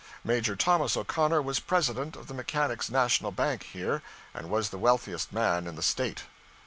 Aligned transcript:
Major 0.23 0.55
Thomas 0.55 0.97
O'Connor 0.97 1.43
was 1.43 1.59
President 1.59 2.15
of 2.15 2.25
the 2.25 2.33
Mechanics' 2.33 2.89
National 2.89 3.31
Bank 3.31 3.61
here, 3.61 4.01
and 4.33 4.49
was 4.49 4.69
the 4.71 4.79
wealthiest 4.79 5.31
man 5.31 5.67
in 5.67 5.75
the 5.75 5.83
State. 5.83 6.23